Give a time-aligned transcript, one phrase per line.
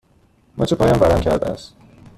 [0.57, 1.75] مچ پایم ورم کرده است.